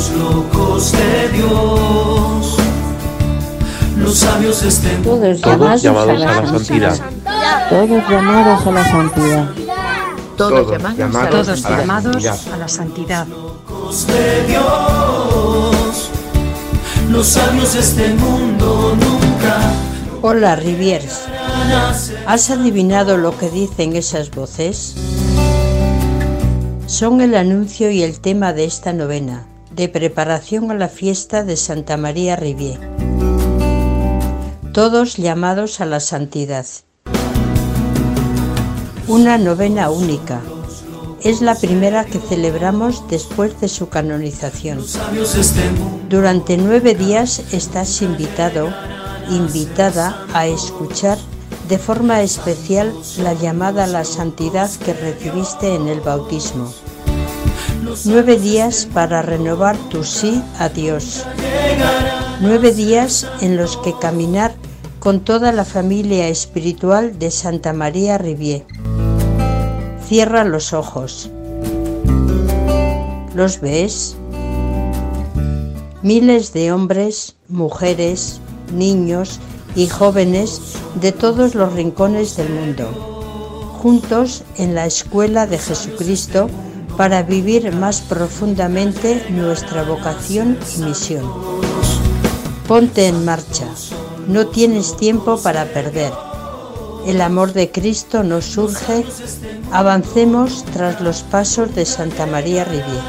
los 0.00 0.10
locos 0.12 0.92
de 0.92 1.28
Dios, 1.28 2.56
los 3.98 4.18
sabios 4.18 4.62
mundo. 4.62 5.02
Todos 5.04 5.40
llamados, 5.42 5.82
llamados 5.82 6.22
a 6.22 6.28
la 6.28 6.46
santidad. 6.46 6.98
Todos 7.68 8.08
llamados 8.08 8.66
a 8.66 8.70
la 8.70 8.84
santidad. 8.84 9.50
Todos 10.38 10.96
llamados 10.96 11.16
a 11.16 11.24
la 11.24 11.30
Todos 11.30 11.60
santidad. 11.60 11.78
llamados 11.78 12.46
a 12.46 12.56
la 12.56 12.68
santidad. 12.68 13.26
locos 13.26 14.06
de 14.06 14.46
Dios, 14.46 16.10
los 17.10 17.26
sabios 17.26 17.74
de 17.74 17.80
este 17.80 18.08
mundo 18.14 18.96
nunca 18.98 19.60
Hola, 20.22 20.56
Riviers. 20.56 21.24
¿Has 22.26 22.50
adivinado 22.50 23.18
lo 23.18 23.36
que 23.36 23.50
dicen 23.50 23.96
esas 23.96 24.30
voces? 24.30 24.94
Son 26.86 27.20
el 27.20 27.34
anuncio 27.34 27.90
y 27.90 28.02
el 28.02 28.20
tema 28.20 28.52
de 28.52 28.64
esta 28.64 28.92
novena, 28.92 29.46
de 29.70 29.88
preparación 29.88 30.70
a 30.70 30.74
la 30.74 30.88
fiesta 30.88 31.44
de 31.44 31.56
Santa 31.56 31.96
María 31.96 32.36
Rivier. 32.36 32.78
Todos 34.72 35.16
llamados 35.16 35.80
a 35.80 35.86
la 35.86 36.00
santidad. 36.00 36.66
Una 39.08 39.38
novena 39.38 39.90
única. 39.90 40.40
Es 41.22 41.42
la 41.42 41.54
primera 41.54 42.04
que 42.04 42.18
celebramos 42.18 43.06
después 43.08 43.60
de 43.60 43.68
su 43.68 43.88
canonización. 43.88 44.84
Durante 46.08 46.56
nueve 46.56 46.94
días 46.94 47.42
estás 47.52 48.00
invitado, 48.02 48.72
invitada 49.28 50.24
a 50.32 50.46
escuchar 50.46 51.18
de 51.68 51.78
forma 51.78 52.22
especial 52.22 52.92
la 53.18 53.34
llamada 53.34 53.84
a 53.84 53.86
la 53.86 54.04
santidad 54.04 54.70
que 54.84 54.92
recibiste 54.92 55.74
en 55.74 55.88
el 55.88 56.00
bautismo. 56.00 56.72
Nueve 58.04 58.38
días 58.38 58.88
para 58.94 59.20
renovar 59.20 59.76
tu 59.88 60.04
sí 60.04 60.42
a 60.58 60.68
Dios. 60.68 61.26
Nueve 62.40 62.72
días 62.72 63.26
en 63.40 63.56
los 63.56 63.76
que 63.78 63.98
caminar 63.98 64.54
con 65.00 65.20
toda 65.20 65.50
la 65.50 65.64
familia 65.64 66.28
espiritual 66.28 67.18
de 67.18 67.30
Santa 67.30 67.72
María 67.72 68.16
Rivier. 68.16 68.64
Cierra 70.06 70.44
los 70.44 70.72
ojos. 70.72 71.30
¿Los 73.34 73.60
ves? 73.60 74.16
Miles 76.02 76.52
de 76.52 76.72
hombres, 76.72 77.36
mujeres, 77.48 78.40
niños 78.72 79.40
y 79.74 79.88
jóvenes 79.88 80.60
de 81.00 81.12
todos 81.12 81.54
los 81.54 81.72
rincones 81.72 82.36
del 82.36 82.50
mundo, 82.50 82.86
juntos 83.82 84.44
en 84.56 84.74
la 84.74 84.86
escuela 84.86 85.46
de 85.46 85.58
Jesucristo 85.58 86.48
para 87.00 87.22
vivir 87.22 87.74
más 87.74 88.02
profundamente 88.02 89.24
nuestra 89.30 89.84
vocación 89.84 90.58
y 90.76 90.82
misión. 90.82 91.24
Ponte 92.68 93.06
en 93.06 93.24
marcha, 93.24 93.64
no 94.28 94.48
tienes 94.48 94.98
tiempo 94.98 95.40
para 95.40 95.64
perder. 95.64 96.12
El 97.06 97.22
amor 97.22 97.54
de 97.54 97.70
Cristo 97.70 98.22
nos 98.22 98.44
surge, 98.44 99.06
avancemos 99.72 100.62
tras 100.74 101.00
los 101.00 101.22
pasos 101.22 101.74
de 101.74 101.86
Santa 101.86 102.26
María 102.26 102.64
Rivier. 102.66 103.00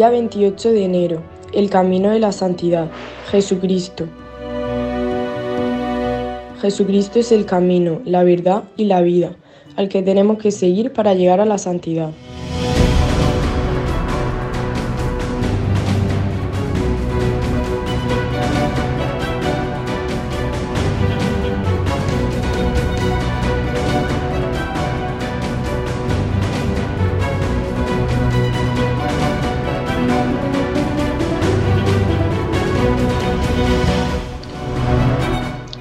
Día 0.00 0.08
28 0.08 0.72
de 0.72 0.84
enero. 0.86 1.22
El 1.52 1.68
camino 1.68 2.08
de 2.08 2.20
la 2.20 2.32
santidad. 2.32 2.90
Jesucristo. 3.30 4.06
Jesucristo 6.62 7.18
es 7.18 7.32
el 7.32 7.44
camino, 7.44 8.00
la 8.06 8.24
verdad 8.24 8.64
y 8.78 8.86
la 8.86 9.02
vida, 9.02 9.36
al 9.76 9.90
que 9.90 10.00
tenemos 10.00 10.38
que 10.38 10.52
seguir 10.52 10.94
para 10.94 11.12
llegar 11.12 11.38
a 11.42 11.44
la 11.44 11.58
santidad. 11.58 12.12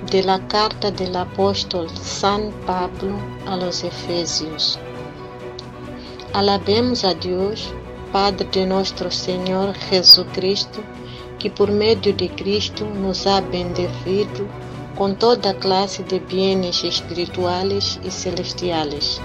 De 0.09 0.23
la 0.23 0.47
carta 0.47 0.89
del 0.89 1.15
apóstol 1.15 1.87
San 2.01 2.51
Pablo 2.65 3.15
a 3.45 3.55
los 3.55 3.83
Efesios. 3.83 4.79
Alabemos 6.33 7.03
a 7.03 7.13
Dios, 7.13 7.71
Padre 8.11 8.47
de 8.51 8.65
nuestro 8.65 9.11
Señor 9.11 9.75
Jesucristo, 9.75 10.79
que 11.37 11.51
por 11.51 11.71
medio 11.71 12.11
de 12.15 12.27
Cristo 12.29 12.87
nos 12.87 13.27
ha 13.27 13.41
bendecido 13.41 14.47
con 14.97 15.15
toda 15.15 15.53
clase 15.53 16.03
de 16.03 16.19
bienes 16.19 16.83
espirituales 16.83 17.99
y 18.03 18.09
celestiales. 18.09 19.21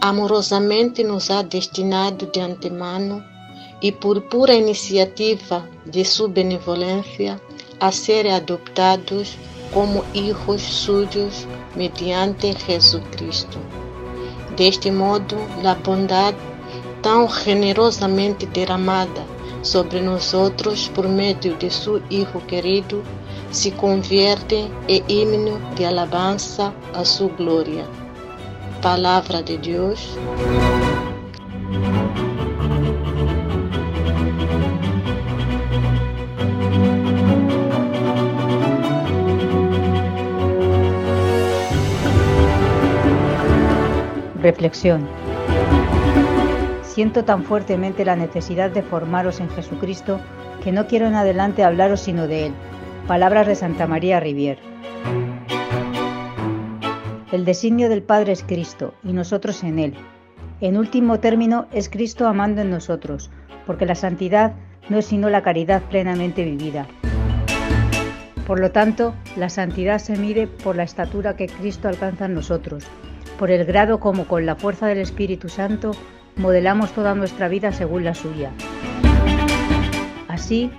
Amorosamente 0.00 1.04
nos 1.04 1.30
ha 1.30 1.42
destinado 1.42 2.26
de 2.32 2.40
antemano 2.40 3.22
y 3.82 3.92
por 3.92 4.28
pura 4.30 4.54
iniciativa 4.54 5.68
de 5.84 6.04
su 6.06 6.28
benevolencia 6.28 7.38
a 7.82 7.90
ser 7.90 8.28
adoptados 8.28 9.34
como 9.74 10.04
hijos 10.14 10.62
suyos 10.62 11.46
mediante 11.74 12.54
Jesucristo. 12.54 13.58
De 14.56 14.68
este 14.68 14.92
modo, 14.92 15.36
la 15.64 15.74
bondad 15.74 16.32
tan 17.02 17.28
generosamente 17.28 18.46
derramada 18.46 19.24
sobre 19.62 20.00
nosotros 20.00 20.92
por 20.94 21.08
medio 21.08 21.56
de 21.56 21.70
su 21.70 22.00
Hijo 22.08 22.40
querido 22.46 23.02
se 23.50 23.72
convierte 23.72 24.68
en 24.86 25.04
himno 25.08 25.58
de 25.76 25.86
alabanza 25.86 26.72
a 26.94 27.04
su 27.04 27.30
gloria. 27.30 27.84
Palabra 28.80 29.42
de 29.42 29.58
Dios. 29.58 30.16
Reflexión. 44.42 45.08
Siento 46.82 47.24
tan 47.24 47.44
fuertemente 47.44 48.04
la 48.04 48.16
necesidad 48.16 48.70
de 48.70 48.82
formaros 48.82 49.38
en 49.38 49.48
Jesucristo 49.50 50.18
que 50.64 50.72
no 50.72 50.88
quiero 50.88 51.06
en 51.06 51.14
adelante 51.14 51.62
hablaros 51.62 52.00
sino 52.00 52.26
de 52.26 52.46
Él. 52.46 52.52
Palabras 53.06 53.46
de 53.46 53.54
Santa 53.54 53.86
María 53.86 54.18
Rivier. 54.18 54.58
El 57.30 57.44
designio 57.44 57.88
del 57.88 58.02
Padre 58.02 58.32
es 58.32 58.42
Cristo 58.42 58.94
y 59.04 59.12
nosotros 59.12 59.62
en 59.62 59.78
Él. 59.78 59.94
En 60.60 60.76
último 60.76 61.20
término 61.20 61.66
es 61.72 61.88
Cristo 61.88 62.26
amando 62.26 62.62
en 62.62 62.70
nosotros, 62.70 63.30
porque 63.64 63.86
la 63.86 63.94
santidad 63.94 64.54
no 64.88 64.98
es 64.98 65.06
sino 65.06 65.30
la 65.30 65.42
caridad 65.42 65.82
plenamente 65.82 66.44
vivida. 66.44 66.88
Por 68.46 68.58
lo 68.58 68.72
tanto, 68.72 69.14
la 69.36 69.48
santidad 69.48 69.98
se 69.98 70.16
mide 70.16 70.48
por 70.48 70.74
la 70.74 70.82
estatura 70.82 71.36
que 71.36 71.46
Cristo 71.46 71.86
alcanza 71.86 72.26
en 72.26 72.34
nosotros, 72.34 72.84
por 73.38 73.50
el 73.50 73.64
grado 73.64 74.00
como 74.00 74.26
con 74.26 74.46
la 74.46 74.56
fuerza 74.56 74.86
del 74.86 74.98
Espíritu 74.98 75.48
Santo 75.48 75.92
modelamos 76.36 76.92
toda 76.92 77.14
nuestra 77.14 77.48
vida 77.48 77.72
según 77.72 78.04
la 78.04 78.14
suya. 78.14 78.50
Así, 80.28 80.70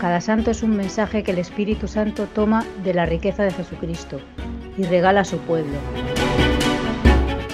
cada 0.00 0.20
santo 0.20 0.50
es 0.50 0.62
un 0.62 0.76
mensaje 0.76 1.22
que 1.22 1.32
el 1.32 1.38
Espíritu 1.38 1.88
Santo 1.88 2.26
toma 2.34 2.64
de 2.84 2.94
la 2.94 3.06
riqueza 3.06 3.42
de 3.42 3.50
Jesucristo 3.50 4.20
y 4.76 4.84
regala 4.84 5.20
a 5.20 5.24
su 5.24 5.38
pueblo. 5.38 5.76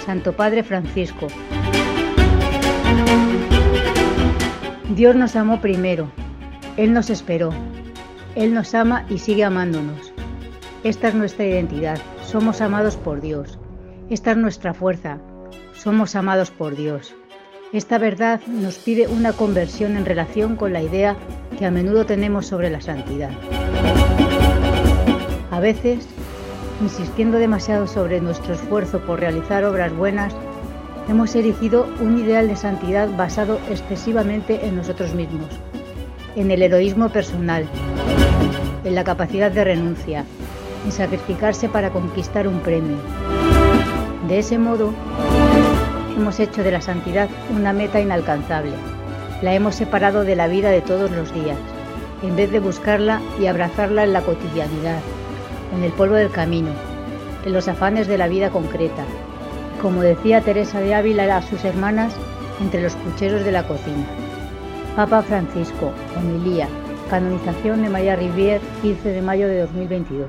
Santo 0.04 0.32
Padre 0.32 0.62
Francisco. 0.62 1.26
Dios 4.94 5.16
nos 5.16 5.34
amó 5.34 5.60
primero, 5.60 6.08
Él 6.76 6.92
nos 6.92 7.10
esperó, 7.10 7.50
Él 8.36 8.54
nos 8.54 8.74
ama 8.74 9.04
y 9.10 9.18
sigue 9.18 9.44
amándonos. 9.44 10.12
Esta 10.84 11.08
es 11.08 11.14
nuestra 11.14 11.44
identidad, 11.44 11.98
somos 12.24 12.60
amados 12.60 12.96
por 12.96 13.20
Dios. 13.20 13.58
Esta 14.08 14.30
es 14.30 14.36
nuestra 14.36 14.72
fuerza, 14.72 15.18
somos 15.74 16.14
amados 16.14 16.52
por 16.52 16.76
Dios. 16.76 17.12
Esta 17.72 17.98
verdad 17.98 18.40
nos 18.46 18.78
pide 18.78 19.08
una 19.08 19.32
conversión 19.32 19.96
en 19.96 20.04
relación 20.04 20.54
con 20.54 20.72
la 20.72 20.80
idea 20.80 21.16
que 21.58 21.66
a 21.66 21.72
menudo 21.72 22.06
tenemos 22.06 22.46
sobre 22.46 22.70
la 22.70 22.80
santidad. 22.80 23.30
A 25.50 25.58
veces, 25.58 26.06
insistiendo 26.80 27.38
demasiado 27.38 27.88
sobre 27.88 28.20
nuestro 28.20 28.54
esfuerzo 28.54 29.00
por 29.00 29.18
realizar 29.18 29.64
obras 29.64 29.92
buenas, 29.92 30.32
hemos 31.08 31.34
erigido 31.34 31.88
un 32.00 32.16
ideal 32.16 32.46
de 32.46 32.54
santidad 32.54 33.08
basado 33.16 33.58
excesivamente 33.70 34.68
en 34.68 34.76
nosotros 34.76 35.14
mismos, 35.14 35.48
en 36.36 36.52
el 36.52 36.62
heroísmo 36.62 37.08
personal, 37.08 37.66
en 38.84 38.94
la 38.94 39.02
capacidad 39.02 39.50
de 39.50 39.64
renuncia, 39.64 40.24
en 40.84 40.92
sacrificarse 40.92 41.68
para 41.68 41.90
conquistar 41.90 42.46
un 42.46 42.60
premio. 42.60 42.98
De 44.28 44.40
ese 44.40 44.58
modo, 44.58 44.92
hemos 46.16 46.40
hecho 46.40 46.64
de 46.64 46.72
la 46.72 46.80
santidad 46.80 47.28
una 47.54 47.72
meta 47.72 48.00
inalcanzable. 48.00 48.72
La 49.40 49.54
hemos 49.54 49.76
separado 49.76 50.24
de 50.24 50.34
la 50.34 50.48
vida 50.48 50.70
de 50.70 50.80
todos 50.80 51.12
los 51.12 51.32
días, 51.32 51.58
en 52.24 52.34
vez 52.34 52.50
de 52.50 52.58
buscarla 52.58 53.20
y 53.40 53.46
abrazarla 53.46 54.02
en 54.02 54.12
la 54.12 54.22
cotidianidad, 54.22 54.98
en 55.76 55.84
el 55.84 55.92
polvo 55.92 56.16
del 56.16 56.30
camino, 56.30 56.70
en 57.44 57.52
los 57.52 57.68
afanes 57.68 58.08
de 58.08 58.18
la 58.18 58.26
vida 58.26 58.50
concreta. 58.50 59.04
Como 59.80 60.02
decía 60.02 60.40
Teresa 60.40 60.80
de 60.80 60.96
Ávila 60.96 61.36
a 61.36 61.42
sus 61.42 61.64
hermanas, 61.64 62.12
entre 62.60 62.82
los 62.82 62.94
pucheros 62.94 63.44
de 63.44 63.52
la 63.52 63.62
cocina. 63.62 64.06
Papa 64.96 65.22
Francisco, 65.22 65.92
homilía, 66.18 66.66
canonización 67.08 67.82
de 67.82 67.90
María 67.90 68.16
Rivier, 68.16 68.60
15 68.82 69.08
de 69.08 69.22
mayo 69.22 69.46
de 69.46 69.60
2022. 69.60 70.26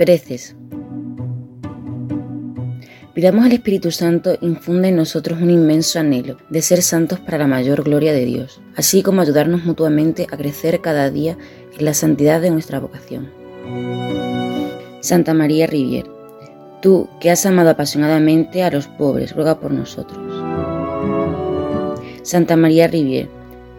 Preces. 0.00 0.56
Pidamos 3.12 3.44
al 3.44 3.52
Espíritu 3.52 3.90
Santo 3.90 4.38
infunde 4.40 4.88
en 4.88 4.96
nosotros 4.96 5.42
un 5.42 5.50
inmenso 5.50 5.98
anhelo 5.98 6.38
de 6.48 6.62
ser 6.62 6.80
santos 6.80 7.20
para 7.20 7.36
la 7.36 7.46
mayor 7.46 7.82
gloria 7.82 8.14
de 8.14 8.24
Dios, 8.24 8.62
así 8.76 9.02
como 9.02 9.20
ayudarnos 9.20 9.62
mutuamente 9.66 10.26
a 10.32 10.38
crecer 10.38 10.80
cada 10.80 11.10
día 11.10 11.36
en 11.78 11.84
la 11.84 11.92
santidad 11.92 12.40
de 12.40 12.50
nuestra 12.50 12.80
vocación. 12.80 13.28
Santa 15.02 15.34
María 15.34 15.66
Rivier, 15.66 16.06
tú 16.80 17.10
que 17.20 17.30
has 17.30 17.44
amado 17.44 17.68
apasionadamente 17.68 18.62
a 18.62 18.70
los 18.70 18.86
pobres, 18.86 19.36
ruega 19.36 19.60
por 19.60 19.70
nosotros. 19.70 20.18
Santa 22.22 22.56
María 22.56 22.88
Rivier, 22.88 23.28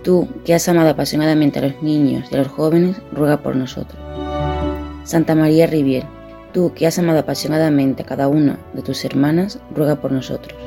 tú 0.03 0.27
que 0.45 0.53
has 0.53 0.69
amado 0.69 0.89
apasionadamente 0.89 1.57
a 1.57 1.63
los 1.63 1.81
niños 1.81 2.27
y 2.31 2.35
a 2.35 2.37
los 2.37 2.47
jóvenes, 2.49 2.97
ruega 3.11 3.41
por 3.41 3.55
nosotros. 3.55 3.99
Santa 5.03 5.35
María 5.35 5.67
Rivier, 5.67 6.05
tú 6.53 6.73
que 6.73 6.87
has 6.87 6.99
amado 6.99 7.19
apasionadamente 7.19 8.03
a 8.03 8.05
cada 8.05 8.27
una 8.27 8.59
de 8.73 8.81
tus 8.81 9.03
hermanas, 9.05 9.59
ruega 9.73 9.95
por 9.95 10.11
nosotros. 10.11 10.57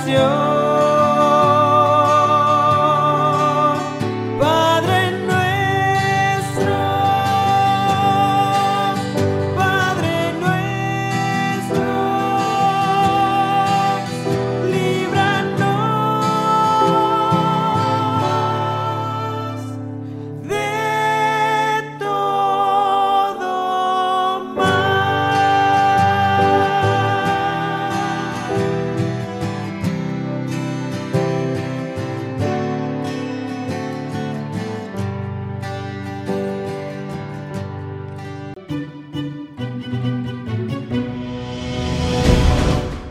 canción. 0.00 0.59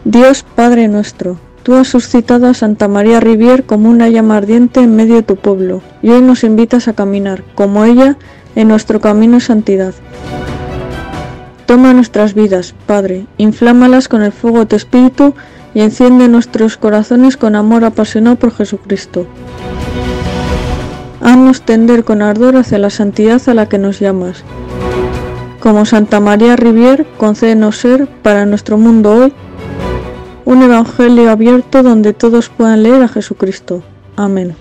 Dios 0.09 0.43
Padre 0.55 0.87
nuestro, 0.87 1.37
tú 1.61 1.75
has 1.75 1.87
suscitado 1.87 2.47
a 2.47 2.55
Santa 2.55 2.87
María 2.87 3.19
Rivier 3.19 3.63
como 3.65 3.91
una 3.91 4.09
llama 4.09 4.37
ardiente 4.37 4.79
en 4.79 4.95
medio 4.95 5.13
de 5.13 5.21
tu 5.21 5.35
pueblo, 5.35 5.83
y 6.01 6.09
hoy 6.09 6.23
nos 6.23 6.43
invitas 6.43 6.87
a 6.87 6.93
caminar, 6.93 7.43
como 7.53 7.85
ella, 7.85 8.17
en 8.55 8.69
nuestro 8.69 9.01
camino 9.01 9.35
de 9.35 9.41
santidad. 9.41 9.93
Toma 11.67 11.93
nuestras 11.93 12.33
vidas, 12.33 12.73
Padre, 12.87 13.27
inflámalas 13.37 14.07
con 14.07 14.23
el 14.23 14.31
fuego 14.31 14.61
de 14.61 14.65
tu 14.65 14.75
Espíritu 14.77 15.35
y 15.75 15.81
enciende 15.81 16.27
nuestros 16.27 16.77
corazones 16.77 17.37
con 17.37 17.55
amor 17.55 17.85
apasionado 17.85 18.35
por 18.35 18.51
Jesucristo. 18.51 19.27
Haznos 21.21 21.61
tender 21.61 22.03
con 22.03 22.23
ardor 22.23 22.55
hacia 22.55 22.79
la 22.79 22.89
santidad 22.89 23.47
a 23.47 23.53
la 23.53 23.69
que 23.69 23.77
nos 23.77 23.99
llamas. 23.99 24.43
Como 25.59 25.85
Santa 25.85 26.19
María 26.19 26.55
Rivier, 26.55 27.05
concédenos 27.19 27.77
ser, 27.77 28.07
para 28.23 28.47
nuestro 28.47 28.79
mundo 28.79 29.11
hoy, 29.11 29.33
un 30.49 30.63
evangelio 30.63 31.29
abierto 31.29 31.83
donde 31.83 32.11
todos 32.11 32.49
puedan 32.49 32.81
leer 32.81 33.03
a 33.03 33.07
Jesucristo. 33.07 33.83
Amén. 34.15 34.55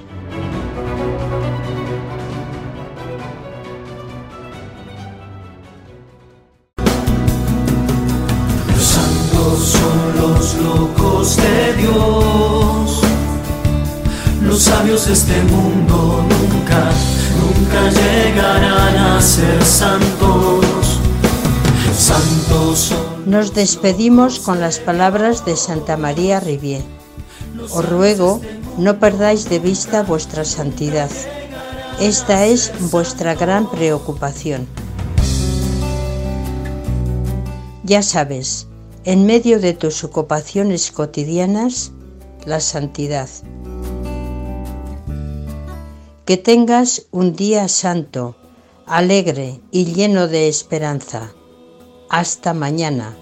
Los 8.68 8.84
santos 8.84 9.58
son 9.76 9.98
los 10.20 10.54
locos 10.56 11.36
de 11.38 11.72
Dios. 11.80 13.00
Los 14.42 14.62
sabios 14.62 15.06
de 15.06 15.12
nos 23.28 23.52
despedimos 23.52 24.40
con 24.40 24.58
las 24.58 24.78
palabras 24.78 25.44
de 25.44 25.54
Santa 25.54 25.98
María 25.98 26.40
Rivier. 26.40 26.82
Os 27.70 27.86
ruego, 27.86 28.40
no 28.78 28.98
perdáis 28.98 29.50
de 29.50 29.58
vista 29.58 30.02
vuestra 30.02 30.46
santidad. 30.46 31.10
Esta 32.00 32.46
es 32.46 32.72
vuestra 32.90 33.34
gran 33.34 33.70
preocupación. 33.70 34.66
Ya 37.84 38.02
sabes, 38.02 38.66
en 39.04 39.26
medio 39.26 39.60
de 39.60 39.74
tus 39.74 40.04
ocupaciones 40.04 40.90
cotidianas, 40.90 41.92
la 42.46 42.60
santidad. 42.60 43.28
Que 46.24 46.38
tengas 46.38 47.06
un 47.10 47.36
día 47.36 47.68
santo, 47.68 48.36
alegre 48.86 49.60
y 49.70 49.84
lleno 49.84 50.28
de 50.28 50.48
esperanza. 50.48 51.34
Hasta 52.08 52.54
mañana. 52.54 53.14